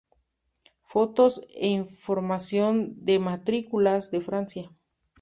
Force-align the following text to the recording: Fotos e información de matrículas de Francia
Fotos 0.81 1.43
e 1.49 1.67
información 1.67 2.73
de 3.05 3.19
matrículas 3.19 4.09
de 4.09 4.19
Francia 4.19 4.71